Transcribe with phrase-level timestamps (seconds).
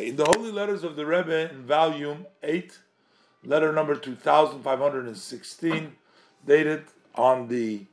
[0.00, 2.78] Okay, in the Holy Letters of the Rebbe in volume 8,
[3.44, 5.92] letter number 2516,
[6.46, 6.84] dated
[7.16, 7.84] on the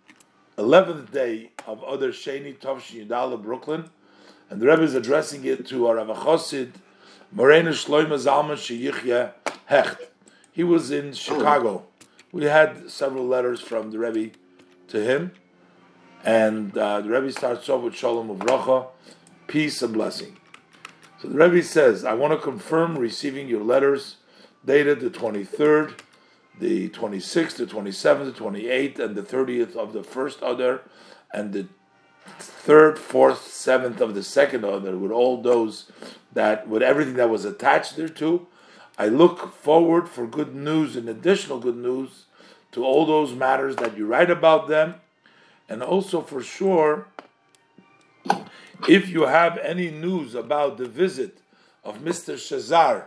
[0.58, 3.90] 11th day of Adar Sheni Tovshi Yudala, Brooklyn,
[4.50, 6.76] and the Rebbe is addressing it to our Rav Chosid,
[7.34, 9.34] Morena Shloima Zalman Sheyichya
[9.66, 10.00] Hecht.
[10.54, 11.88] He was in Chicago.
[12.32, 14.34] We had several letters from the Rebbe
[14.88, 15.34] to him,
[16.24, 18.88] and uh, the Rebbe starts off with Shalom Uvracha,
[19.48, 20.38] peace and blessing.
[21.20, 24.18] So the Rebbe says, I want to confirm receiving your letters
[24.64, 26.00] dated the 23rd,
[26.60, 30.82] the 26th, the 27th, the 28th, and the 30th of the first Adar,
[31.34, 31.68] and the
[32.38, 35.92] third, fourth, seventh of the second Adar, with all those
[36.34, 38.46] that, with everything that was attached thereto.
[39.00, 42.26] I look forward for good news and additional good news
[42.74, 44.96] to all those matters that you write about them,
[45.68, 47.08] and also for sure
[48.88, 51.40] if you have any news about the visit
[51.84, 52.36] of Mr.
[52.36, 53.06] Shazar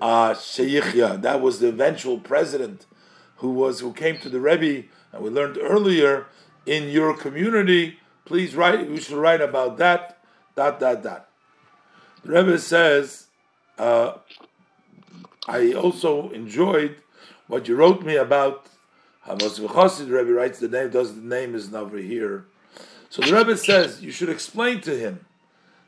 [0.00, 2.86] uh, that was the eventual president
[3.36, 6.26] who was who came to the Rebbe, and we learned earlier
[6.66, 7.98] in your community.
[8.24, 8.88] Please write.
[8.88, 10.18] You should write about that.
[10.54, 11.28] Dot dot dot.
[12.22, 13.26] The Rebbe says,
[13.78, 14.18] uh,
[15.48, 16.96] I also enjoyed
[17.46, 18.66] what you wrote me about.
[19.26, 20.90] Havas The Rebbe writes the name.
[20.90, 22.44] Does the name is over here.
[23.10, 25.26] So the Rebbe says you should explain to him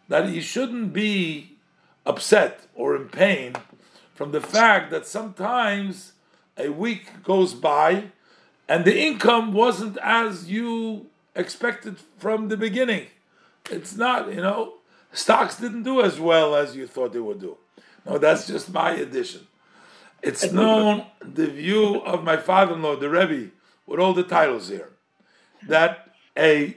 [0.09, 1.57] that he shouldn't be
[2.05, 3.55] upset or in pain
[4.13, 6.13] from the fact that sometimes
[6.59, 8.11] a week goes by
[8.69, 11.07] and the income wasn't as you
[11.37, 13.07] expected from the beginning.
[13.71, 14.75] It's not, you know,
[15.13, 17.57] stocks didn't do as well as you thought they would do.
[18.05, 19.47] No, that's just my addition.
[20.23, 23.51] It's known the view of my father-in-law, the Rebbe,
[23.87, 24.91] with all the titles here,
[25.69, 26.77] that a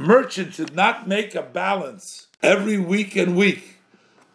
[0.00, 3.76] merchant should not make a balance every week and week,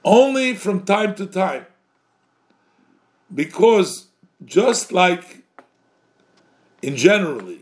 [0.04, 1.66] only from time to time.
[3.34, 4.08] Because
[4.46, 5.44] just like
[6.84, 7.62] in generally,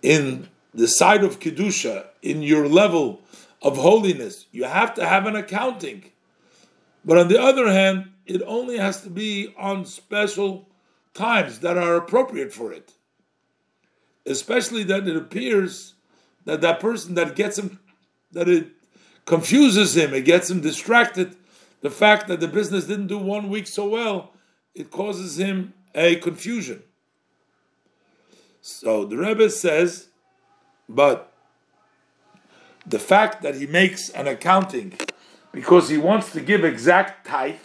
[0.00, 3.20] in the side of Kedusha, in your level
[3.60, 6.04] of holiness, you have to have an accounting.
[7.04, 10.68] But on the other hand, it only has to be on special
[11.14, 12.92] times that are appropriate for it.
[14.24, 15.94] Especially that it appears
[16.44, 17.80] that that person that gets him,
[18.32, 18.68] that it
[19.24, 21.36] confuses him, it gets him distracted.
[21.80, 24.32] The fact that the business didn't do one week so well,
[24.74, 26.82] it causes him a confusion.
[28.60, 30.08] So the Rebbe says,
[30.88, 31.32] but
[32.86, 34.94] the fact that he makes an accounting
[35.52, 37.56] because he wants to give exact tithe,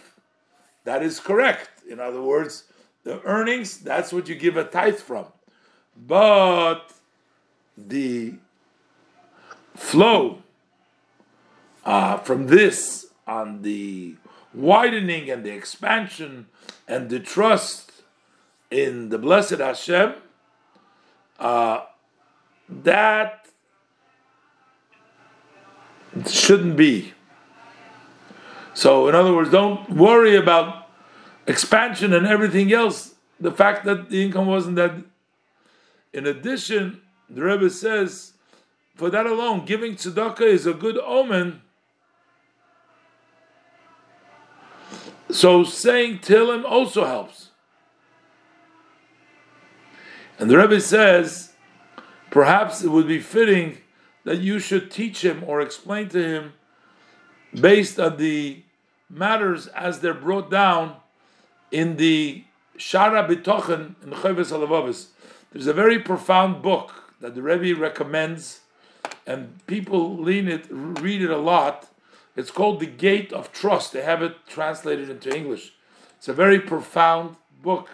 [0.84, 1.70] that is correct.
[1.88, 2.64] In other words,
[3.04, 5.26] the earnings, that's what you give a tithe from.
[5.96, 6.92] But
[7.76, 8.34] the
[9.78, 10.42] flow
[11.84, 14.16] uh, from this on the
[14.52, 16.46] widening and the expansion
[16.86, 17.92] and the trust
[18.70, 20.14] in the blessed Hashem,
[21.38, 21.84] uh,
[22.68, 23.46] that
[26.26, 27.14] shouldn't be.
[28.74, 30.88] So, in other words, don't worry about
[31.46, 33.14] expansion and everything else.
[33.40, 34.92] The fact that the income wasn't that.
[36.12, 37.00] In addition,
[37.30, 38.34] the Rebbe says
[38.98, 41.62] for that alone, giving tzedakah is a good omen.
[45.30, 47.50] So saying Tillim also helps.
[50.36, 51.52] And the Rebbe says,
[52.32, 53.78] perhaps it would be fitting
[54.24, 56.52] that you should teach him or explain to him
[57.54, 58.64] based on the
[59.08, 60.96] matters as they're brought down
[61.70, 62.42] in the
[62.76, 65.10] Shara Bitochen in Chovos HaLevavos.
[65.52, 68.62] There's a very profound book that the Rebbe recommends
[69.28, 71.86] and people lean it, read it a lot.
[72.34, 73.92] It's called The Gate of Trust.
[73.92, 75.74] They have it translated into English.
[76.16, 77.90] It's a very profound book.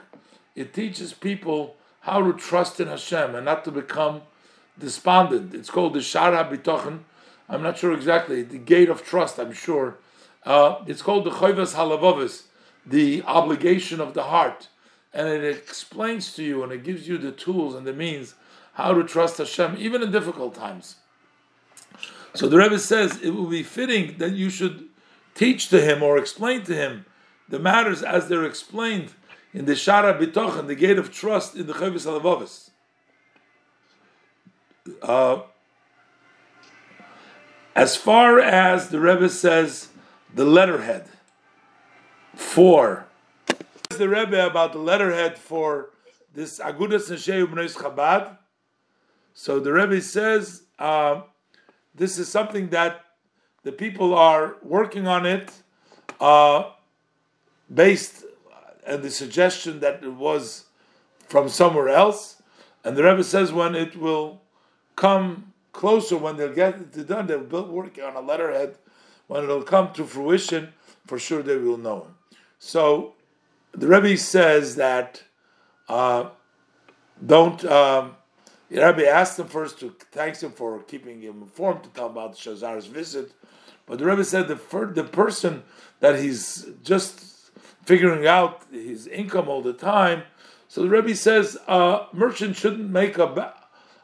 [0.54, 4.22] It teaches people how to trust in Hashem and not to become
[4.78, 5.54] despondent.
[5.54, 7.00] It's called the Shara Bitochen.
[7.48, 8.42] I'm not sure exactly.
[8.42, 9.96] The Gate of Trust, I'm sure.
[10.44, 12.44] Uh, it's called the Chovos HaLevavos,
[12.86, 14.68] the obligation of the heart.
[15.12, 18.34] And it explains to you and it gives you the tools and the means
[18.74, 20.96] how to trust Hashem, even in difficult times.
[22.34, 24.88] So the Rebbe says it will be fitting that you should
[25.34, 27.06] teach to him or explain to him
[27.48, 29.12] the matters as they're explained
[29.52, 32.70] in the Shara Bitochen, the gate of trust in the Chovos HaLevavos.
[35.00, 35.42] Uh,
[37.76, 39.88] as far as the Rebbe says,
[40.34, 41.08] the letterhead
[42.34, 43.06] for
[43.90, 45.90] the Rebbe about the letterhead for
[46.34, 48.38] this Agudas Neshei Bnei Chabad.
[49.34, 50.62] So the Rebbe says.
[50.80, 51.22] Uh,
[51.94, 53.04] this is something that
[53.62, 55.50] the people are working on it
[56.20, 56.70] uh,
[57.72, 58.24] based
[58.86, 60.66] on the suggestion that it was
[61.28, 62.42] from somewhere else.
[62.84, 64.42] And the Rebbe says when it will
[64.96, 68.76] come closer, when they'll get it done, they'll be working on a letterhead.
[69.26, 70.74] When it'll come to fruition,
[71.06, 72.08] for sure they will know.
[72.58, 73.14] So
[73.72, 75.22] the Rebbe says that
[75.88, 76.28] uh,
[77.24, 77.64] don't.
[77.64, 78.16] Um,
[78.74, 82.34] the Rebbe asked him first to thanks him for keeping him informed to tell about
[82.34, 83.32] Shazar's visit,
[83.86, 84.56] but the Rebbe said the
[84.92, 85.62] the person
[86.00, 87.20] that he's just
[87.84, 90.24] figuring out his income all the time.
[90.66, 93.54] So the Rebbe says a uh, merchant shouldn't make a, ba-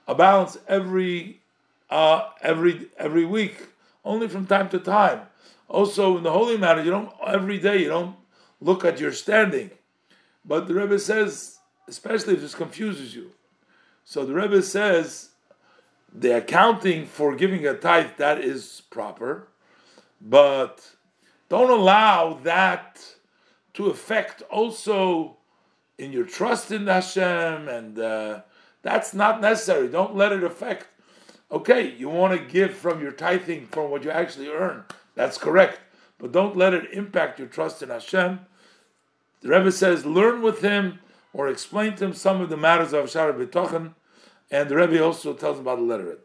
[0.06, 1.40] a balance every
[1.88, 3.70] uh, every every week,
[4.05, 5.22] only from time to time.
[5.69, 8.14] Also in the holy matter, you don't every day you don't
[8.61, 9.70] look at your standing.
[10.44, 11.58] But the Rebbe says,
[11.88, 13.32] especially if this confuses you.
[14.10, 15.28] So the Rebbe says
[16.12, 19.46] the accounting for giving a tithe that is proper,
[20.20, 20.96] but
[21.48, 23.14] don't allow that
[23.74, 25.36] to affect also
[25.96, 28.40] in your trust in Hashem, and uh,
[28.82, 29.86] that's not necessary.
[29.86, 30.88] Don't let it affect.
[31.52, 34.82] Okay, you want to give from your tithing from what you actually earn.
[35.14, 35.78] That's correct,
[36.18, 38.40] but don't let it impact your trust in Hashem.
[39.42, 40.98] The Rebbe says, learn with him
[41.32, 43.94] or explain to him some of the matters of Shara B'tochen,
[44.50, 46.19] and the Rebbe also tells him about the letter.